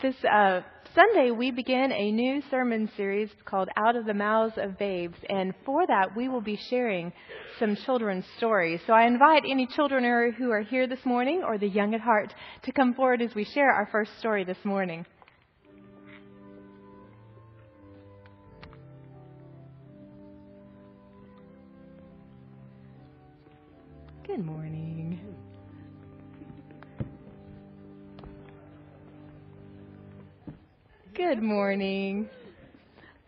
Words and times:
This 0.00 0.14
uh, 0.24 0.60
Sunday, 0.94 1.32
we 1.32 1.50
begin 1.50 1.90
a 1.90 2.12
new 2.12 2.40
sermon 2.52 2.88
series 2.96 3.30
called 3.44 3.68
Out 3.76 3.96
of 3.96 4.06
the 4.06 4.14
Mouths 4.14 4.56
of 4.56 4.78
Babes, 4.78 5.16
and 5.28 5.52
for 5.64 5.84
that, 5.88 6.14
we 6.14 6.28
will 6.28 6.40
be 6.40 6.56
sharing 6.70 7.12
some 7.58 7.74
children's 7.74 8.24
stories. 8.36 8.80
So 8.86 8.92
I 8.92 9.06
invite 9.08 9.42
any 9.44 9.66
children 9.66 10.04
who 10.38 10.52
are 10.52 10.60
here 10.60 10.86
this 10.86 11.04
morning 11.04 11.42
or 11.44 11.58
the 11.58 11.66
young 11.66 11.96
at 11.96 12.00
heart 12.00 12.32
to 12.62 12.70
come 12.70 12.94
forward 12.94 13.20
as 13.22 13.34
we 13.34 13.42
share 13.42 13.72
our 13.72 13.88
first 13.90 14.16
story 14.20 14.44
this 14.44 14.64
morning. 14.64 15.04
Good 31.28 31.42
morning. 31.42 32.26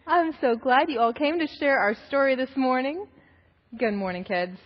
I'm 0.07 0.33
so 0.41 0.55
glad 0.55 0.89
you 0.89 1.01
all 1.01 1.13
came 1.13 1.39
to 1.39 1.47
share 1.59 1.79
our 1.79 1.95
story 2.09 2.35
this 2.35 2.49
morning. 2.57 3.07
Good 3.79 3.93
morning, 3.93 4.25
kids. 4.25 4.57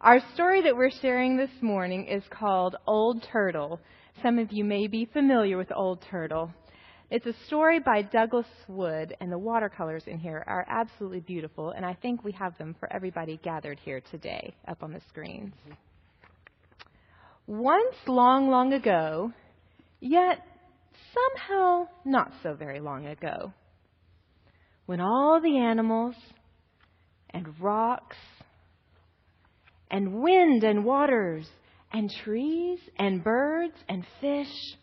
Our 0.00 0.18
story 0.34 0.62
that 0.62 0.74
we're 0.74 0.90
sharing 0.90 1.36
this 1.36 1.52
morning 1.60 2.08
is 2.08 2.24
called 2.30 2.74
Old 2.84 3.24
Turtle. 3.30 3.78
Some 4.24 4.40
of 4.40 4.50
you 4.50 4.64
may 4.64 4.88
be 4.88 5.04
familiar 5.04 5.56
with 5.56 5.70
Old 5.72 6.04
Turtle. 6.10 6.50
It's 7.12 7.26
a 7.26 7.34
story 7.46 7.78
by 7.78 8.02
Douglas 8.02 8.48
Wood, 8.66 9.14
and 9.20 9.30
the 9.30 9.38
watercolors 9.38 10.02
in 10.08 10.18
here 10.18 10.42
are 10.48 10.66
absolutely 10.68 11.20
beautiful, 11.20 11.70
and 11.70 11.86
I 11.86 11.94
think 11.94 12.24
we 12.24 12.32
have 12.32 12.58
them 12.58 12.74
for 12.80 12.92
everybody 12.92 13.38
gathered 13.44 13.78
here 13.84 14.02
today 14.10 14.52
up 14.66 14.82
on 14.82 14.92
the 14.92 15.00
screens. 15.08 15.54
Once 17.46 17.94
long, 18.08 18.50
long 18.50 18.72
ago, 18.72 19.32
yet 20.00 20.40
somehow 21.18 21.86
not 22.04 22.32
so 22.42 22.54
very 22.54 22.80
long 22.80 23.06
ago, 23.06 23.52
when 24.86 25.00
all 25.00 25.40
the 25.42 25.58
animals 25.58 26.14
and 27.30 27.46
rocks 27.60 28.16
and 29.90 30.22
wind 30.22 30.64
and 30.64 30.84
waters 30.84 31.46
and 31.92 32.10
trees 32.24 32.78
and 32.98 33.22
birds 33.22 33.74
and 33.88 34.04
fish 34.20 34.76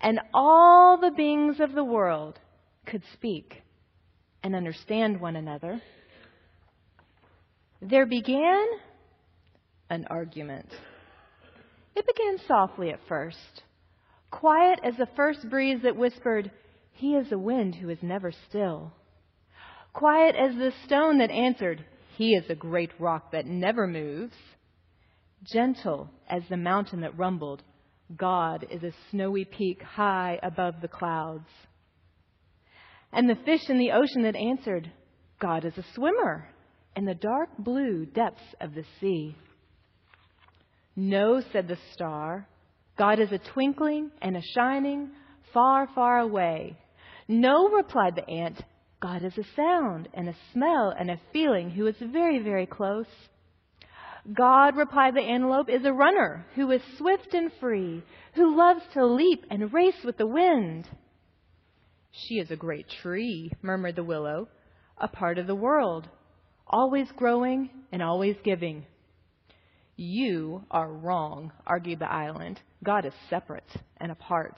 and 0.00 0.20
all 0.32 0.98
the 1.00 1.10
beings 1.10 1.60
of 1.60 1.72
the 1.72 1.84
world 1.84 2.38
could 2.86 3.02
speak 3.14 3.62
and 4.42 4.54
understand 4.54 5.20
one 5.20 5.36
another, 5.36 5.80
there 7.82 8.06
began 8.06 8.66
an 9.90 10.06
argument. 10.10 10.68
It 11.94 12.06
began 12.06 12.38
softly 12.46 12.90
at 12.90 13.00
first 13.08 13.62
quiet 14.30 14.80
as 14.84 14.96
the 14.96 15.08
first 15.16 15.48
breeze 15.48 15.80
that 15.82 15.96
whispered, 15.96 16.50
He 16.92 17.14
is 17.14 17.32
a 17.32 17.38
wind 17.38 17.74
who 17.74 17.88
is 17.88 17.98
never 18.02 18.32
still. 18.48 18.92
Quiet 19.92 20.36
as 20.36 20.54
the 20.54 20.72
stone 20.84 21.18
that 21.18 21.30
answered, 21.30 21.84
He 22.16 22.34
is 22.34 22.48
a 22.48 22.54
great 22.54 22.90
rock 22.98 23.32
that 23.32 23.46
never 23.46 23.86
moves. 23.86 24.34
Gentle 25.52 26.10
as 26.28 26.42
the 26.48 26.56
mountain 26.56 27.00
that 27.00 27.16
rumbled, 27.16 27.62
God 28.16 28.66
is 28.70 28.82
a 28.82 28.92
snowy 29.10 29.44
peak 29.44 29.82
high 29.82 30.38
above 30.42 30.80
the 30.80 30.88
clouds. 30.88 31.48
And 33.12 33.28
the 33.28 33.38
fish 33.44 33.68
in 33.68 33.78
the 33.78 33.92
ocean 33.92 34.22
that 34.22 34.36
answered, 34.36 34.90
God 35.40 35.64
is 35.64 35.76
a 35.76 35.84
swimmer 35.94 36.48
in 36.96 37.04
the 37.04 37.14
dark 37.14 37.50
blue 37.58 38.06
depths 38.06 38.54
of 38.60 38.74
the 38.74 38.84
sea. 39.00 39.36
No, 40.96 41.40
said 41.52 41.68
the 41.68 41.78
star, 41.92 42.48
God 42.98 43.20
is 43.20 43.30
a 43.30 43.38
twinkling 43.38 44.10
and 44.20 44.36
a 44.36 44.42
shining 44.54 45.10
far, 45.54 45.88
far 45.94 46.18
away. 46.18 46.76
No, 47.28 47.68
replied 47.68 48.16
the 48.16 48.28
ant, 48.28 48.60
God 49.00 49.22
is 49.24 49.36
a 49.38 49.44
sound 49.54 50.08
and 50.14 50.28
a 50.28 50.36
smell 50.52 50.92
and 50.98 51.10
a 51.10 51.20
feeling 51.32 51.70
who 51.70 51.86
is 51.86 51.94
very, 52.00 52.42
very 52.42 52.66
close. 52.66 53.06
God, 54.36 54.76
replied 54.76 55.14
the 55.14 55.20
antelope, 55.20 55.70
is 55.70 55.84
a 55.84 55.92
runner 55.92 56.44
who 56.54 56.70
is 56.72 56.82
swift 56.98 57.32
and 57.32 57.50
free, 57.60 58.02
who 58.34 58.56
loves 58.56 58.82
to 58.94 59.06
leap 59.06 59.44
and 59.50 59.72
race 59.72 60.02
with 60.04 60.18
the 60.18 60.26
wind. 60.26 60.88
She 62.10 62.34
is 62.34 62.50
a 62.50 62.56
great 62.56 62.86
tree, 63.02 63.52
murmured 63.62 63.96
the 63.96 64.04
willow, 64.04 64.48
a 64.98 65.08
part 65.08 65.38
of 65.38 65.46
the 65.46 65.54
world, 65.54 66.08
always 66.66 67.06
growing 67.16 67.70
and 67.92 68.02
always 68.02 68.36
giving. 68.44 68.84
You 70.00 70.62
are 70.70 70.88
wrong, 70.88 71.50
argued 71.66 71.98
the 71.98 72.10
island. 72.10 72.60
God 72.84 73.04
is 73.04 73.12
separate 73.28 73.68
and 73.96 74.12
apart. 74.12 74.56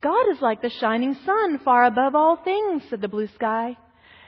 God 0.00 0.30
is 0.30 0.40
like 0.40 0.62
the 0.62 0.70
shining 0.70 1.14
sun 1.26 1.58
far 1.58 1.84
above 1.84 2.14
all 2.14 2.36
things, 2.42 2.84
said 2.88 3.02
the 3.02 3.08
blue 3.08 3.26
sky. 3.34 3.76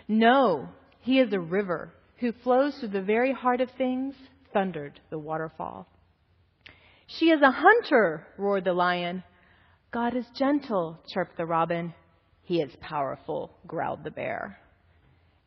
No, 0.06 0.68
he 1.00 1.18
is 1.18 1.32
a 1.32 1.40
river 1.40 1.94
who 2.18 2.32
flows 2.44 2.76
through 2.76 2.90
the 2.90 3.00
very 3.00 3.32
heart 3.32 3.62
of 3.62 3.70
things, 3.78 4.14
thundered 4.52 5.00
the 5.08 5.18
waterfall. 5.18 5.88
She 7.06 7.30
is 7.30 7.40
a 7.40 7.50
hunter, 7.50 8.26
roared 8.36 8.64
the 8.64 8.74
lion. 8.74 9.24
God 9.92 10.14
is 10.14 10.26
gentle, 10.36 10.98
chirped 11.08 11.38
the 11.38 11.46
robin. 11.46 11.94
He 12.42 12.60
is 12.60 12.70
powerful, 12.82 13.56
growled 13.66 14.04
the 14.04 14.10
bear. 14.10 14.58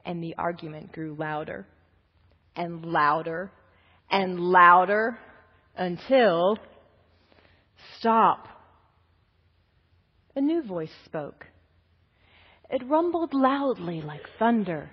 And 0.03 0.23
the 0.23 0.33
argument 0.39 0.91
grew 0.91 1.15
louder 1.19 1.67
and 2.55 2.83
louder 2.83 3.51
and 4.13 4.39
louder 4.39 5.17
until 5.75 6.59
stop. 7.97 8.47
A 10.35 10.41
new 10.41 10.61
voice 10.61 10.93
spoke. 11.03 11.47
It 12.69 12.87
rumbled 12.87 13.33
loudly 13.33 14.01
like 14.01 14.21
thunder, 14.37 14.91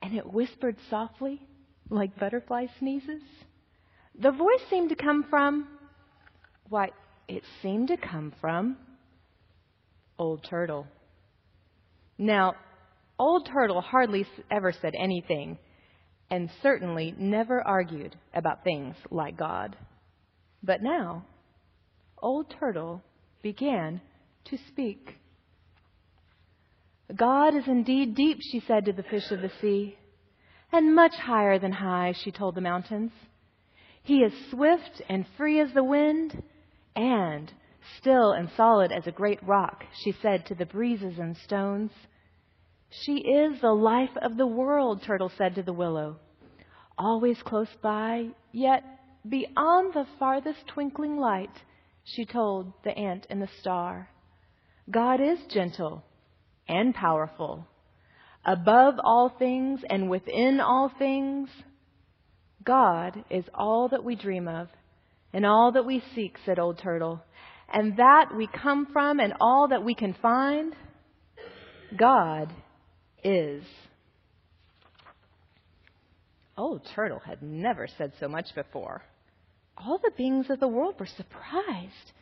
and 0.00 0.16
it 0.16 0.32
whispered 0.32 0.76
softly 0.88 1.42
like 1.90 2.18
butterfly 2.18 2.66
sneezes. 2.78 3.22
The 4.18 4.30
voice 4.30 4.62
seemed 4.70 4.90
to 4.90 4.96
come 4.96 5.24
from, 5.28 5.66
why, 6.68 6.90
it 7.26 7.42
seemed 7.62 7.88
to 7.88 7.96
come 7.96 8.32
from 8.40 8.76
Old 10.18 10.44
Turtle. 10.48 10.86
Now, 12.16 12.54
Old 13.18 13.48
Turtle 13.52 13.80
hardly 13.80 14.24
ever 14.52 14.70
said 14.70 14.94
anything 14.96 15.58
and 16.30 16.50
certainly 16.62 17.14
never 17.18 17.62
argued 17.66 18.16
about 18.34 18.64
things 18.64 18.96
like 19.10 19.36
God. 19.36 19.76
But 20.62 20.82
now, 20.82 21.24
Old 22.18 22.54
Turtle 22.58 23.02
began 23.42 24.00
to 24.46 24.58
speak. 24.68 25.16
God 27.14 27.54
is 27.54 27.68
indeed 27.68 28.14
deep, 28.16 28.38
she 28.40 28.60
said 28.60 28.84
to 28.86 28.92
the 28.92 29.04
fish 29.04 29.30
of 29.30 29.40
the 29.40 29.52
sea, 29.60 29.96
and 30.72 30.94
much 30.94 31.14
higher 31.14 31.58
than 31.58 31.72
high, 31.72 32.12
she 32.12 32.32
told 32.32 32.54
the 32.54 32.60
mountains. 32.60 33.12
He 34.02 34.18
is 34.18 34.32
swift 34.50 35.02
and 35.08 35.24
free 35.36 35.60
as 35.60 35.72
the 35.72 35.84
wind, 35.84 36.42
and 36.96 37.52
still 37.98 38.32
and 38.32 38.50
solid 38.56 38.90
as 38.90 39.06
a 39.06 39.12
great 39.12 39.42
rock, 39.44 39.84
she 40.02 40.12
said 40.20 40.46
to 40.46 40.54
the 40.54 40.66
breezes 40.66 41.18
and 41.18 41.36
stones. 41.36 41.92
She 43.02 43.18
is 43.18 43.60
the 43.60 43.74
life 43.74 44.16
of 44.22 44.36
the 44.36 44.46
world, 44.46 45.02
Turtle 45.02 45.30
said 45.36 45.54
to 45.56 45.62
the 45.62 45.72
willow. 45.72 46.16
Always 46.96 47.36
close 47.42 47.68
by, 47.82 48.28
yet 48.52 48.84
beyond 49.28 49.92
the 49.92 50.06
farthest 50.18 50.66
twinkling 50.68 51.18
light, 51.18 51.50
she 52.04 52.24
told 52.24 52.72
the 52.84 52.96
ant 52.96 53.26
and 53.28 53.42
the 53.42 53.50
star. 53.60 54.08
God 54.90 55.20
is 55.20 55.38
gentle 55.50 56.04
and 56.68 56.94
powerful. 56.94 57.66
Above 58.44 58.94
all 59.02 59.28
things 59.28 59.80
and 59.90 60.08
within 60.08 60.60
all 60.60 60.90
things, 60.98 61.50
God 62.64 63.24
is 63.28 63.44
all 63.52 63.88
that 63.88 64.04
we 64.04 64.14
dream 64.14 64.48
of 64.48 64.68
and 65.32 65.44
all 65.44 65.72
that 65.72 65.84
we 65.84 66.02
seek, 66.14 66.38
said 66.46 66.58
Old 66.58 66.78
Turtle. 66.78 67.20
And 67.68 67.96
that 67.98 68.34
we 68.34 68.46
come 68.46 68.86
from 68.92 69.18
and 69.18 69.34
all 69.40 69.68
that 69.68 69.84
we 69.84 69.94
can 69.94 70.14
find, 70.22 70.74
God 71.96 72.52
is. 73.26 73.64
Old 76.56 76.82
Turtle 76.94 77.18
had 77.18 77.42
never 77.42 77.86
said 77.98 78.12
so 78.18 78.28
much 78.28 78.54
before. 78.54 79.02
All 79.76 79.98
the 79.98 80.12
beings 80.16 80.46
of 80.48 80.60
the 80.60 80.68
world 80.68 80.94
were 80.98 81.06
surprised 81.06 82.12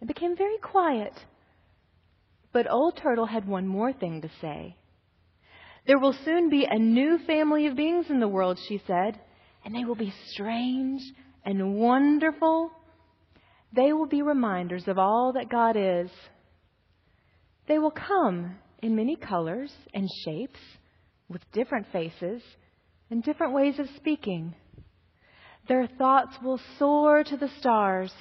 and 0.00 0.08
became 0.08 0.36
very 0.36 0.58
quiet. 0.58 1.12
But 2.52 2.70
Old 2.70 2.96
Turtle 2.96 3.26
had 3.26 3.46
one 3.46 3.68
more 3.68 3.92
thing 3.92 4.22
to 4.22 4.30
say. 4.40 4.76
There 5.86 5.98
will 5.98 6.16
soon 6.24 6.50
be 6.50 6.66
a 6.68 6.78
new 6.78 7.18
family 7.26 7.66
of 7.66 7.76
beings 7.76 8.06
in 8.08 8.18
the 8.18 8.28
world, 8.28 8.58
she 8.68 8.80
said, 8.86 9.20
and 9.64 9.74
they 9.74 9.84
will 9.84 9.94
be 9.94 10.14
strange 10.28 11.02
and 11.44 11.76
wonderful. 11.76 12.70
They 13.72 13.92
will 13.92 14.06
be 14.06 14.22
reminders 14.22 14.88
of 14.88 14.98
all 14.98 15.34
that 15.34 15.50
God 15.50 15.76
is. 15.76 16.10
They 17.68 17.78
will 17.78 17.90
come 17.90 18.56
in 18.82 18.96
many 18.96 19.16
colors 19.16 19.72
and 19.92 20.08
shapes, 20.24 20.60
with 21.28 21.42
different 21.52 21.86
faces 21.92 22.42
and 23.10 23.22
different 23.22 23.54
ways 23.54 23.78
of 23.78 23.86
speaking. 23.96 24.54
Their 25.68 25.86
thoughts 25.86 26.36
will 26.42 26.60
soar 26.78 27.24
to 27.24 27.36
the 27.36 27.48
stars, 27.58 28.12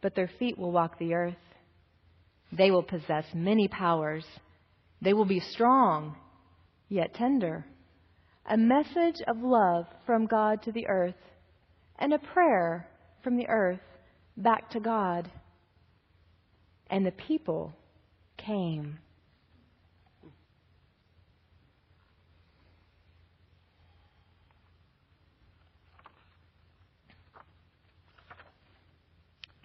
but 0.00 0.14
their 0.14 0.30
feet 0.38 0.56
will 0.56 0.70
walk 0.70 0.98
the 0.98 1.14
earth. 1.14 1.34
They 2.52 2.70
will 2.70 2.82
possess 2.82 3.24
many 3.34 3.68
powers. 3.68 4.24
They 5.02 5.12
will 5.12 5.24
be 5.24 5.40
strong, 5.40 6.16
yet 6.88 7.14
tender. 7.14 7.64
A 8.48 8.56
message 8.56 9.20
of 9.26 9.36
love 9.42 9.86
from 10.06 10.26
God 10.26 10.62
to 10.62 10.72
the 10.72 10.86
earth, 10.86 11.14
and 11.98 12.12
a 12.12 12.18
prayer 12.18 12.88
from 13.22 13.36
the 13.36 13.48
earth 13.48 13.80
back 14.36 14.70
to 14.70 14.80
God. 14.80 15.30
And 16.88 17.04
the 17.04 17.12
people 17.12 17.72
came. 18.36 18.98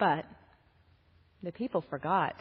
But 0.05 0.25
the 1.41 1.51
people 1.51 1.83
forgot. 1.89 2.35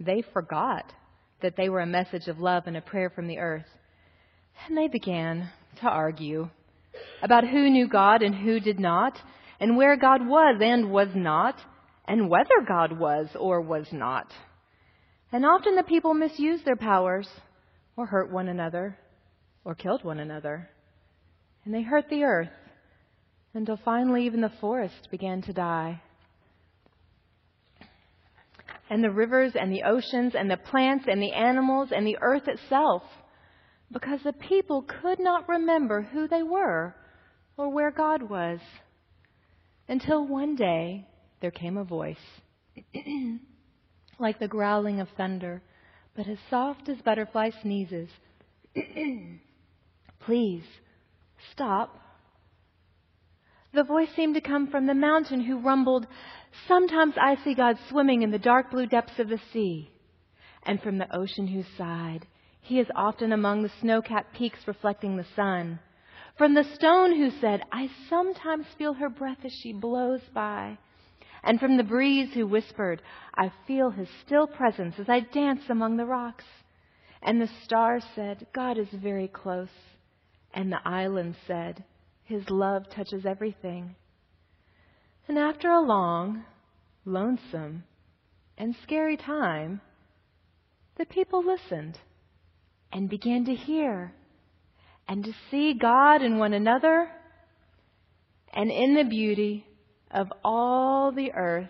They 0.00 0.24
forgot 0.32 0.92
that 1.40 1.54
they 1.56 1.68
were 1.68 1.82
a 1.82 1.86
message 1.86 2.26
of 2.26 2.40
love 2.40 2.64
and 2.66 2.76
a 2.76 2.80
prayer 2.80 3.10
from 3.10 3.28
the 3.28 3.38
earth. 3.38 3.68
And 4.66 4.76
they 4.76 4.88
began 4.88 5.50
to 5.82 5.86
argue 5.88 6.50
about 7.22 7.46
who 7.46 7.70
knew 7.70 7.86
God 7.86 8.22
and 8.22 8.34
who 8.34 8.58
did 8.58 8.80
not, 8.80 9.16
and 9.60 9.76
where 9.76 9.96
God 9.96 10.26
was 10.26 10.60
and 10.60 10.90
was 10.90 11.10
not, 11.14 11.54
and 12.08 12.28
whether 12.28 12.66
God 12.66 12.98
was 12.98 13.28
or 13.38 13.60
was 13.60 13.86
not. 13.92 14.26
And 15.30 15.46
often 15.46 15.76
the 15.76 15.84
people 15.84 16.12
misused 16.12 16.64
their 16.64 16.76
powers, 16.76 17.28
or 17.96 18.06
hurt 18.06 18.32
one 18.32 18.48
another, 18.48 18.98
or 19.64 19.76
killed 19.76 20.02
one 20.02 20.18
another. 20.18 20.68
And 21.64 21.72
they 21.72 21.82
hurt 21.82 22.08
the 22.10 22.24
earth 22.24 22.50
until 23.54 23.78
finally 23.84 24.26
even 24.26 24.40
the 24.40 24.52
forest 24.60 25.06
began 25.12 25.40
to 25.42 25.52
die 25.52 26.02
and 28.92 29.02
the 29.02 29.10
rivers 29.10 29.54
and 29.58 29.72
the 29.72 29.84
oceans 29.84 30.34
and 30.34 30.50
the 30.50 30.56
plants 30.58 31.06
and 31.08 31.22
the 31.22 31.32
animals 31.32 31.88
and 31.96 32.06
the 32.06 32.18
earth 32.20 32.46
itself 32.46 33.02
because 33.90 34.20
the 34.22 34.34
people 34.34 34.82
could 34.82 35.18
not 35.18 35.48
remember 35.48 36.02
who 36.02 36.28
they 36.28 36.42
were 36.42 36.94
or 37.56 37.70
where 37.70 37.90
God 37.90 38.22
was. 38.22 38.60
Until 39.88 40.26
one 40.26 40.56
day 40.56 41.08
there 41.40 41.50
came 41.50 41.78
a 41.78 41.84
voice, 41.84 42.18
like 44.18 44.38
the 44.38 44.46
growling 44.46 45.00
of 45.00 45.08
thunder, 45.16 45.62
but 46.14 46.28
as 46.28 46.38
soft 46.50 46.86
as 46.90 46.98
butterfly 46.98 47.48
sneezes. 47.62 48.10
Please, 50.20 50.64
stop. 51.50 51.98
The 53.74 53.84
voice 53.84 54.10
seemed 54.14 54.34
to 54.34 54.40
come 54.40 54.66
from 54.66 54.86
the 54.86 54.94
mountain 54.94 55.40
who 55.40 55.58
rumbled, 55.58 56.06
Sometimes 56.68 57.14
I 57.18 57.36
see 57.36 57.54
God 57.54 57.78
swimming 57.88 58.22
in 58.22 58.30
the 58.30 58.38
dark 58.38 58.70
blue 58.70 58.86
depths 58.86 59.18
of 59.18 59.28
the 59.28 59.40
sea. 59.52 59.90
And 60.64 60.80
from 60.80 60.98
the 60.98 61.14
ocean 61.16 61.46
whose 61.46 61.68
side, 61.78 62.26
he 62.60 62.78
is 62.78 62.86
often 62.94 63.32
among 63.32 63.62
the 63.62 63.72
snow 63.80 64.02
capped 64.02 64.34
peaks 64.34 64.68
reflecting 64.68 65.16
the 65.16 65.26
sun. 65.34 65.80
From 66.36 66.54
the 66.54 66.64
stone 66.74 67.16
who 67.16 67.30
said, 67.40 67.62
I 67.72 67.90
sometimes 68.08 68.66
feel 68.76 68.94
her 68.94 69.08
breath 69.08 69.44
as 69.44 69.52
she 69.52 69.72
blows 69.72 70.20
by. 70.34 70.78
And 71.42 71.58
from 71.58 71.76
the 71.76 71.82
breeze 71.82 72.32
who 72.34 72.46
whispered, 72.46 73.02
I 73.34 73.50
feel 73.66 73.90
his 73.90 74.08
still 74.24 74.46
presence 74.46 74.94
as 74.98 75.08
I 75.08 75.20
dance 75.20 75.62
among 75.68 75.96
the 75.96 76.06
rocks. 76.06 76.44
And 77.22 77.40
the 77.40 77.50
stars 77.64 78.04
said, 78.14 78.46
God 78.54 78.78
is 78.78 78.88
very 78.92 79.28
close. 79.28 79.68
And 80.54 80.70
the 80.70 80.80
island 80.84 81.36
said, 81.46 81.84
His 82.24 82.48
love 82.48 82.88
touches 82.90 83.26
everything. 83.26 83.94
And 85.28 85.38
after 85.38 85.70
a 85.70 85.80
long, 85.80 86.44
lonesome, 87.04 87.84
and 88.58 88.74
scary 88.82 89.16
time, 89.16 89.80
the 90.96 91.06
people 91.06 91.44
listened 91.44 91.98
and 92.92 93.08
began 93.08 93.44
to 93.46 93.54
hear 93.54 94.12
and 95.08 95.24
to 95.24 95.32
see 95.50 95.74
God 95.74 96.22
in 96.22 96.38
one 96.38 96.52
another 96.52 97.08
and 98.52 98.70
in 98.70 98.94
the 98.94 99.04
beauty 99.04 99.66
of 100.10 100.32
all 100.44 101.12
the 101.12 101.32
earth. 101.32 101.68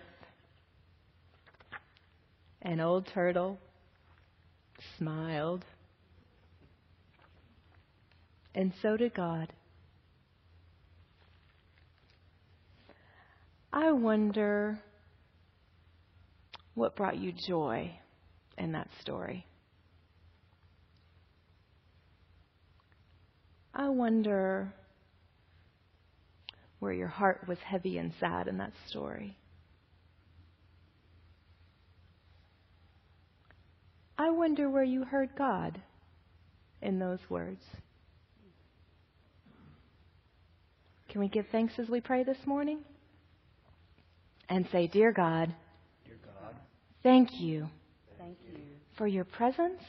And 2.61 2.81
old 2.81 3.07
turtle 3.07 3.59
smiled. 4.97 5.65
And 8.55 8.71
so 8.81 8.97
did 8.97 9.13
God. 9.13 9.51
I 13.75 13.91
wonder 13.91 14.79
what 16.75 16.95
brought 16.95 17.17
you 17.17 17.33
joy 17.47 17.91
in 18.55 18.73
that 18.73 18.87
story. 19.01 19.47
I 23.73 23.89
wonder 23.89 24.71
where 26.77 26.93
your 26.93 27.07
heart 27.07 27.47
was 27.47 27.57
heavy 27.65 27.97
and 27.97 28.13
sad 28.19 28.47
in 28.47 28.59
that 28.59 28.73
story. 28.87 29.35
I 34.19 34.29
wonder 34.29 34.69
where 34.69 34.83
you 34.83 35.03
heard 35.03 35.29
God 35.35 35.81
in 36.79 36.99
those 36.99 37.19
words. 37.27 37.63
Can 41.09 41.21
we 41.21 41.27
give 41.27 41.47
thanks 41.51 41.73
as 41.79 41.89
we 41.89 42.01
pray 42.01 42.23
this 42.23 42.37
morning? 42.45 42.81
And 44.53 44.67
say, 44.71 44.85
Dear 44.85 45.11
God, 45.11 45.53
Dear 46.05 46.17
God 46.23 46.55
thank 47.01 47.29
you, 47.39 47.67
thank 48.19 48.37
you 48.45 48.59
for 48.97 49.07
your 49.07 49.23
presence, 49.23 49.81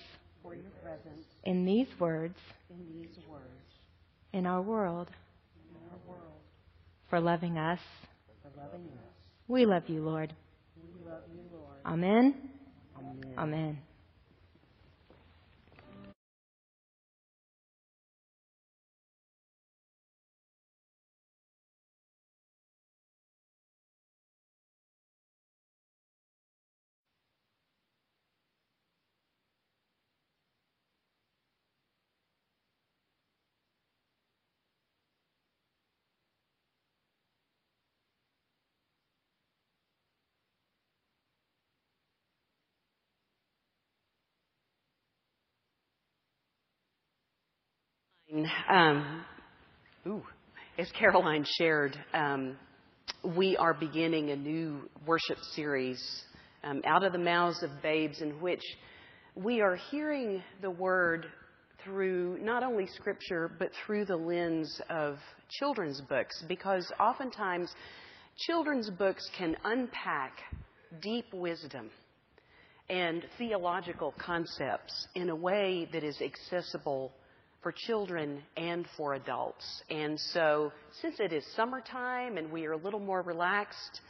for 0.43 0.55
your 0.55 0.71
presence 0.83 1.27
in 1.45 1.67
these 1.67 1.87
words, 2.01 2.37
in 2.71 3.03
these 3.03 3.17
words, 3.31 3.45
in 4.33 4.47
our 4.47 4.63
world, 4.63 5.09
in 5.69 5.77
our 5.93 5.99
world, 6.09 6.41
for 7.11 7.21
loving 7.21 7.59
us. 7.59 7.79
for 8.43 8.49
loving 8.59 8.87
us. 8.87 9.13
We 9.49 9.67
love 9.67 9.83
you, 9.89 10.03
Lord. 10.03 10.33
We 10.77 11.11
love 11.11 11.23
you, 11.31 11.43
Lord. 11.53 11.79
Amen. 11.85 12.35
Amen. 12.97 13.35
Amen. 13.37 13.79
Um, 48.69 49.25
ooh, 50.09 50.25
as 50.77 50.91
Caroline 50.99 51.47
shared, 51.57 51.97
um, 52.13 52.57
we 53.37 53.57
are 53.57 53.73
beginning 53.73 54.31
a 54.31 54.37
new 54.37 54.91
worship 55.07 55.39
series, 55.53 56.03
um, 56.65 56.83
Out 56.85 57.05
of 57.05 57.13
the 57.13 57.19
Mouths 57.19 57.63
of 57.63 57.71
Babes, 57.81 58.23
in 58.23 58.41
which 58.41 58.63
we 59.37 59.61
are 59.61 59.77
hearing 59.77 60.43
the 60.63 60.71
word 60.71 61.27
through 61.85 62.39
not 62.43 62.65
only 62.65 62.89
scripture, 62.89 63.53
but 63.57 63.71
through 63.87 64.05
the 64.05 64.17
lens 64.17 64.81
of 64.91 65.19
children's 65.61 66.01
books, 66.01 66.43
because 66.49 66.91
oftentimes 66.99 67.73
children's 68.49 68.91
books 68.91 69.31
can 69.39 69.57
unpack 69.63 70.33
deep 71.01 71.27
wisdom 71.33 71.89
and 72.91 73.25
theological 73.39 74.13
concepts 74.19 75.07
in 75.15 75.31
a 75.31 75.37
way 75.37 75.89
that 75.93 76.03
is 76.03 76.21
accessible 76.21 77.13
for 77.65 77.73
children 77.73 78.43
and 78.59 78.87
for 78.97 79.15
adults. 79.15 79.83
And 79.91 80.21
so, 80.21 80.71
since 81.01 81.19
it 81.19 81.33
is 81.33 81.45
summertime 81.57 82.37
and 82.37 82.53
we 82.53 82.67
are 82.67 82.73
a 82.73 82.77
little 82.77 83.01
more 83.01 83.23
relaxed, 83.23 84.03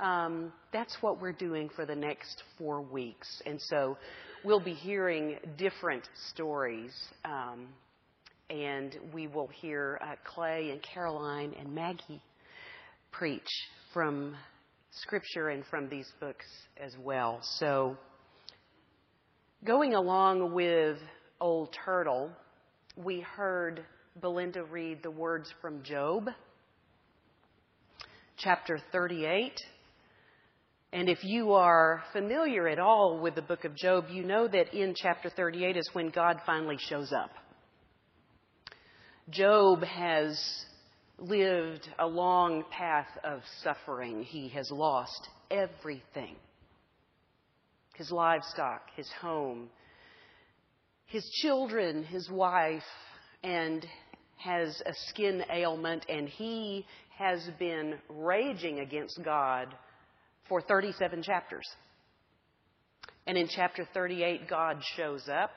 um, 0.00 0.50
that's 0.72 0.96
what 1.02 1.20
we're 1.20 1.32
doing 1.32 1.68
for 1.76 1.84
the 1.86 1.94
next 1.94 2.42
four 2.58 2.80
weeks. 2.80 3.28
And 3.46 3.60
so, 3.60 3.98
we'll 4.44 4.64
be 4.64 4.72
hearing 4.72 5.36
different 5.58 6.08
stories. 6.30 6.92
Um, 7.24 7.68
and 8.48 8.96
we 9.12 9.28
will 9.28 9.48
hear 9.48 10.00
uh, 10.02 10.14
Clay 10.24 10.70
and 10.70 10.82
Caroline 10.82 11.54
and 11.58 11.74
Maggie 11.74 12.22
preach 13.10 13.48
from 13.92 14.34
Scripture 14.90 15.50
and 15.50 15.64
from 15.66 15.88
these 15.90 16.10
books 16.18 16.46
as 16.82 16.92
well. 16.98 17.40
So, 17.58 17.96
going 19.64 19.94
along 19.94 20.54
with 20.54 20.96
Old 21.40 21.76
Turtle, 21.84 22.30
we 22.96 23.20
heard 23.20 23.84
Belinda 24.20 24.64
read 24.64 25.02
the 25.02 25.10
words 25.10 25.52
from 25.60 25.82
Job, 25.82 26.28
chapter 28.36 28.78
38, 28.92 29.52
And 30.92 31.08
if 31.08 31.24
you 31.24 31.52
are 31.52 32.02
familiar 32.12 32.68
at 32.68 32.78
all 32.78 33.18
with 33.20 33.34
the 33.34 33.42
book 33.42 33.64
of 33.64 33.74
Job, 33.74 34.06
you 34.10 34.24
know 34.24 34.46
that 34.46 34.74
in 34.74 34.94
chapter 34.94 35.30
38 35.30 35.76
is 35.76 35.88
when 35.94 36.10
God 36.10 36.40
finally 36.44 36.76
shows 36.78 37.12
up. 37.12 37.30
Job 39.30 39.82
has 39.84 40.38
lived 41.18 41.88
a 41.98 42.06
long 42.06 42.64
path 42.70 43.08
of 43.24 43.40
suffering. 43.62 44.24
He 44.24 44.48
has 44.48 44.70
lost 44.70 45.28
everything 45.50 46.36
his 47.94 48.10
livestock, 48.10 48.88
his 48.96 49.08
home, 49.20 49.68
his 51.12 51.28
children, 51.42 52.04
his 52.04 52.30
wife, 52.30 52.82
and 53.44 53.86
has 54.38 54.82
a 54.86 54.94
skin 55.08 55.44
ailment, 55.52 56.06
and 56.08 56.26
he 56.26 56.86
has 57.18 57.46
been 57.58 57.96
raging 58.08 58.80
against 58.80 59.20
God 59.22 59.68
for 60.48 60.62
37 60.62 61.22
chapters. 61.22 61.68
And 63.26 63.36
in 63.36 63.46
chapter 63.46 63.86
38, 63.92 64.48
God 64.48 64.82
shows 64.96 65.28
up 65.28 65.50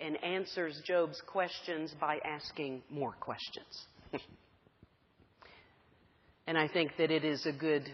and 0.00 0.22
answers 0.22 0.82
Job's 0.86 1.20
questions 1.26 1.94
by 1.98 2.18
asking 2.22 2.82
more 2.90 3.16
questions. 3.18 3.86
and 6.46 6.58
I 6.58 6.68
think 6.68 6.92
that 6.98 7.10
it 7.10 7.24
is 7.24 7.46
a 7.46 7.52
good 7.52 7.88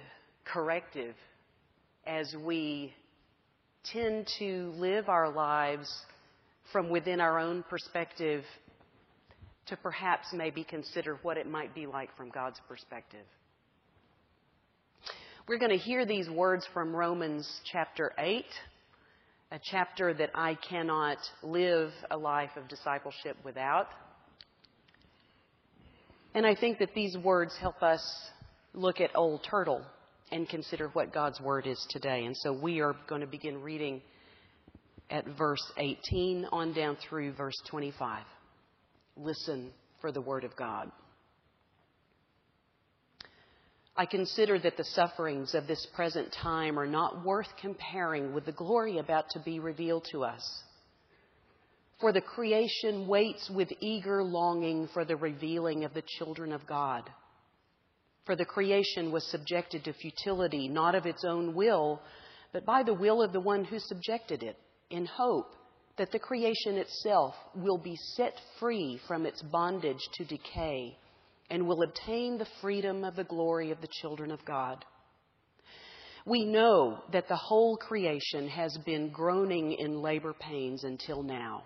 corrective 0.44 1.14
as 2.04 2.34
we 2.44 2.92
tend 3.92 4.28
to 4.40 4.72
live 4.76 5.08
our 5.08 5.30
lives 5.30 5.88
from 6.70 6.90
within 6.90 7.20
our 7.20 7.38
own 7.38 7.64
perspective 7.68 8.44
to 9.66 9.76
perhaps 9.76 10.28
maybe 10.32 10.64
consider 10.64 11.18
what 11.22 11.36
it 11.36 11.48
might 11.48 11.74
be 11.74 11.86
like 11.86 12.14
from 12.16 12.30
God's 12.30 12.60
perspective. 12.68 13.24
We're 15.48 15.58
going 15.58 15.70
to 15.70 15.76
hear 15.76 16.06
these 16.06 16.30
words 16.30 16.66
from 16.72 16.94
Romans 16.94 17.48
chapter 17.70 18.12
8, 18.16 18.44
a 19.50 19.60
chapter 19.70 20.14
that 20.14 20.30
I 20.34 20.54
cannot 20.54 21.18
live 21.42 21.90
a 22.10 22.16
life 22.16 22.50
of 22.56 22.68
discipleship 22.68 23.36
without. 23.44 23.88
And 26.34 26.46
I 26.46 26.54
think 26.54 26.78
that 26.78 26.94
these 26.94 27.16
words 27.18 27.56
help 27.60 27.82
us 27.82 28.02
look 28.72 29.00
at 29.00 29.10
Old 29.14 29.44
Turtle 29.48 29.82
and 30.30 30.48
consider 30.48 30.88
what 30.88 31.12
God's 31.12 31.40
Word 31.40 31.66
is 31.66 31.84
today. 31.90 32.24
And 32.24 32.36
so 32.36 32.52
we 32.52 32.80
are 32.80 32.94
going 33.08 33.20
to 33.20 33.26
begin 33.26 33.62
reading 33.62 34.00
at 35.12 35.26
verse 35.36 35.72
18 35.76 36.46
on 36.50 36.72
down 36.72 36.96
through 36.96 37.32
verse 37.34 37.54
25. 37.68 38.24
Listen 39.16 39.70
for 40.00 40.10
the 40.10 40.22
Word 40.22 40.42
of 40.42 40.56
God. 40.56 40.90
I 43.94 44.06
consider 44.06 44.58
that 44.58 44.78
the 44.78 44.84
sufferings 44.84 45.54
of 45.54 45.66
this 45.66 45.86
present 45.94 46.34
time 46.42 46.78
are 46.78 46.86
not 46.86 47.26
worth 47.26 47.48
comparing 47.60 48.32
with 48.32 48.46
the 48.46 48.52
glory 48.52 48.96
about 48.98 49.28
to 49.30 49.40
be 49.40 49.60
revealed 49.60 50.08
to 50.12 50.24
us. 50.24 50.42
For 52.00 52.10
the 52.10 52.22
creation 52.22 53.06
waits 53.06 53.50
with 53.54 53.68
eager 53.80 54.24
longing 54.24 54.88
for 54.94 55.04
the 55.04 55.16
revealing 55.16 55.84
of 55.84 55.92
the 55.92 56.02
children 56.18 56.52
of 56.52 56.66
God. 56.66 57.08
For 58.24 58.34
the 58.34 58.46
creation 58.46 59.12
was 59.12 59.30
subjected 59.30 59.84
to 59.84 59.92
futility, 59.92 60.68
not 60.68 60.94
of 60.94 61.04
its 61.04 61.22
own 61.22 61.54
will, 61.54 62.00
but 62.52 62.64
by 62.64 62.82
the 62.82 62.94
will 62.94 63.20
of 63.22 63.32
the 63.32 63.40
one 63.40 63.64
who 63.64 63.78
subjected 63.78 64.42
it, 64.42 64.56
in 64.92 65.06
hope 65.06 65.56
that 65.96 66.12
the 66.12 66.18
creation 66.18 66.76
itself 66.76 67.34
will 67.56 67.78
be 67.78 67.96
set 68.14 68.34
free 68.60 69.00
from 69.08 69.26
its 69.26 69.42
bondage 69.42 70.08
to 70.14 70.24
decay 70.24 70.96
and 71.50 71.66
will 71.66 71.82
obtain 71.82 72.38
the 72.38 72.46
freedom 72.60 73.04
of 73.04 73.16
the 73.16 73.24
glory 73.24 73.70
of 73.70 73.80
the 73.80 73.88
children 74.00 74.30
of 74.30 74.44
God. 74.44 74.84
We 76.24 76.44
know 76.44 77.02
that 77.12 77.28
the 77.28 77.36
whole 77.36 77.76
creation 77.76 78.48
has 78.48 78.78
been 78.86 79.10
groaning 79.10 79.72
in 79.72 80.02
labor 80.02 80.32
pains 80.32 80.84
until 80.84 81.22
now. 81.22 81.64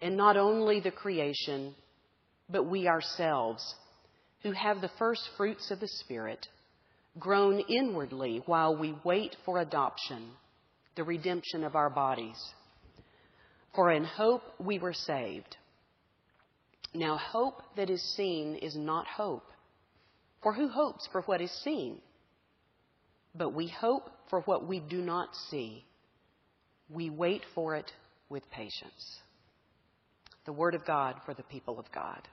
And 0.00 0.16
not 0.16 0.36
only 0.36 0.80
the 0.80 0.90
creation, 0.90 1.74
but 2.48 2.64
we 2.64 2.88
ourselves 2.88 3.62
who 4.42 4.52
have 4.52 4.80
the 4.80 4.90
first 4.98 5.28
fruits 5.36 5.70
of 5.70 5.78
the 5.78 5.88
Spirit, 5.88 6.46
groan 7.18 7.60
inwardly 7.68 8.42
while 8.46 8.76
we 8.76 8.96
wait 9.04 9.36
for 9.44 9.58
adoption, 9.58 10.30
the 11.00 11.04
redemption 11.04 11.64
of 11.64 11.76
our 11.76 11.88
bodies. 11.88 12.36
For 13.74 13.90
in 13.90 14.04
hope 14.04 14.42
we 14.58 14.78
were 14.78 14.92
saved. 14.92 15.56
Now, 16.92 17.16
hope 17.16 17.62
that 17.76 17.88
is 17.88 18.02
seen 18.16 18.56
is 18.56 18.76
not 18.76 19.06
hope. 19.06 19.46
For 20.42 20.52
who 20.52 20.68
hopes 20.68 21.08
for 21.10 21.22
what 21.22 21.40
is 21.40 21.50
seen? 21.64 22.02
But 23.34 23.54
we 23.54 23.68
hope 23.68 24.10
for 24.28 24.42
what 24.42 24.68
we 24.68 24.78
do 24.78 25.00
not 25.00 25.30
see. 25.48 25.86
We 26.90 27.08
wait 27.08 27.44
for 27.54 27.76
it 27.76 27.90
with 28.28 28.42
patience. 28.50 29.20
The 30.44 30.52
Word 30.52 30.74
of 30.74 30.84
God 30.84 31.14
for 31.24 31.32
the 31.32 31.44
people 31.44 31.78
of 31.78 31.86
God. 31.94 32.28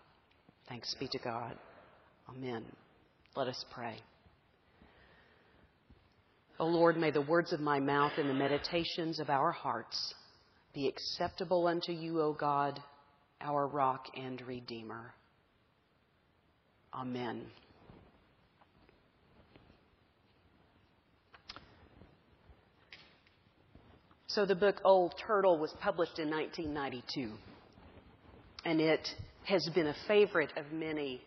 Thanks 0.68 0.94
be 1.00 1.08
to 1.08 1.20
God. 1.20 1.56
Amen. 2.28 2.66
Let 3.34 3.48
us 3.48 3.64
pray. 3.72 3.96
O 6.60 6.66
Lord, 6.66 6.98
may 6.98 7.12
the 7.12 7.22
words 7.22 7.54
of 7.54 7.60
my 7.60 7.80
mouth 7.80 8.14
and 8.18 8.28
the 8.28 8.34
meditations 8.34 9.20
of 9.20 9.30
our 9.30 9.52
hearts 9.52 10.16
be 10.74 10.88
acceptable 10.88 11.68
unto 11.68 11.92
you, 11.92 12.20
O 12.22 12.34
God, 12.34 12.82
our 13.42 13.68
rock 13.68 14.08
and 14.16 14.42
redeemer. 14.42 15.14
Amen. 16.94 17.46
So 24.26 24.46
the 24.46 24.56
book 24.56 24.82
Old 24.84 25.14
Turtle 25.26 25.60
was 25.60 25.74
published 25.80 26.18
in 26.18 26.30
1992, 26.30 27.32
and 28.66 28.82
it 28.82 29.08
has 29.46 29.70
been 29.76 29.88
a 29.88 29.96
favorite 30.08 30.54
of 30.58 30.72
many 30.72 31.22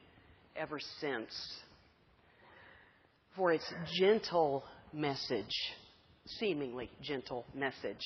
ever 0.56 0.80
since 1.00 1.30
for 3.36 3.52
its 3.52 3.72
gentle 3.96 4.64
message, 4.92 5.54
seemingly 6.26 6.90
gentle 7.02 7.44
message 7.54 8.04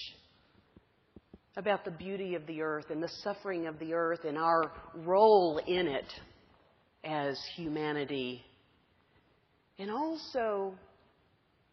about 1.57 1.85
the 1.85 1.91
beauty 1.91 2.35
of 2.35 2.47
the 2.47 2.63
earth 2.63 2.87
and 2.91 3.03
the 3.03 3.11
suffering 3.23 3.67
of 3.67 3.79
the 3.79 3.95
earth 3.95 4.25
and 4.25 4.37
our 4.37 4.73
role 4.97 5.59
in 5.67 5.87
it 5.87 6.13
as 7.05 7.39
humanity, 7.57 8.43
and 9.79 9.91
also 9.91 10.75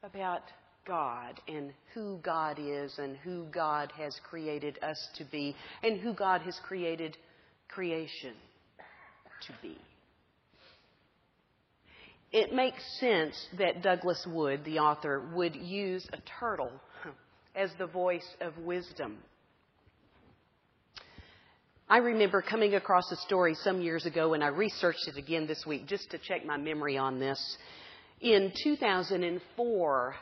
about 0.03 0.41
God 0.85 1.39
and 1.47 1.71
who 1.93 2.19
God 2.23 2.57
is 2.59 2.93
and 2.97 3.15
who 3.17 3.45
God 3.51 3.91
has 3.97 4.15
created 4.29 4.79
us 4.83 4.97
to 5.17 5.23
be 5.25 5.55
and 5.83 5.99
who 5.99 6.13
God 6.13 6.41
has 6.41 6.59
created 6.67 7.17
creation 7.69 8.33
to 9.47 9.53
be 9.61 9.77
it 12.31 12.53
makes 12.53 12.81
sense 12.99 13.35
that 13.57 13.81
Douglas 13.81 14.25
Wood, 14.27 14.63
the 14.63 14.79
author, 14.79 15.21
would 15.33 15.55
use 15.55 16.07
a 16.13 16.17
turtle 16.39 16.71
as 17.55 17.71
the 17.77 17.87
voice 17.87 18.27
of 18.39 18.57
wisdom. 18.57 19.17
I 21.89 21.97
remember 21.97 22.41
coming 22.41 22.75
across 22.75 23.11
a 23.11 23.17
story 23.17 23.53
some 23.53 23.81
years 23.81 24.05
ago, 24.05 24.33
and 24.33 24.41
I 24.41 24.47
researched 24.47 25.09
it 25.09 25.17
again 25.17 25.45
this 25.45 25.65
week 25.65 25.87
just 25.87 26.09
to 26.11 26.17
check 26.17 26.45
my 26.45 26.55
memory 26.55 26.97
on 26.97 27.19
this. 27.19 27.57
In 28.21 28.53
2004, 28.63 30.15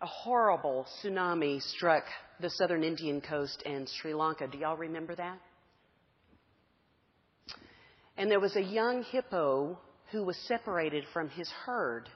a 0.00 0.06
horrible 0.06 0.86
tsunami 1.04 1.60
struck 1.60 2.04
the 2.40 2.48
southern 2.48 2.82
Indian 2.82 3.20
coast 3.20 3.62
and 3.66 3.86
Sri 4.00 4.14
Lanka. 4.14 4.46
Do 4.46 4.56
y'all 4.56 4.76
remember 4.76 5.14
that? 5.16 5.38
And 8.16 8.30
there 8.30 8.40
was 8.40 8.56
a 8.56 8.62
young 8.62 9.02
hippo 9.02 9.78
who 10.10 10.24
was 10.24 10.36
separated 10.46 11.04
from 11.12 11.28
his 11.28 11.48
herd 11.64 12.08